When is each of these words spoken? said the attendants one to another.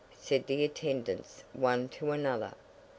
said 0.17 0.47
the 0.47 0.63
attendants 0.63 1.43
one 1.53 1.87
to 1.87 2.09
another. 2.09 2.53